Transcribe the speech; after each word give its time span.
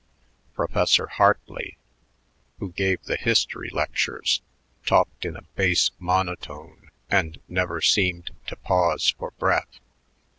Professor 0.55 1.05
Hartley, 1.05 1.77
who 2.57 2.71
gave 2.71 3.03
the 3.03 3.17
history 3.17 3.69
lectures, 3.71 4.41
talked 4.83 5.25
in 5.25 5.35
a 5.35 5.43
bass 5.53 5.91
monotone 5.99 6.89
and 7.11 7.37
never 7.47 7.81
seemed 7.81 8.31
to 8.47 8.55
pause 8.55 9.11
for 9.15 9.29
breath. 9.37 9.79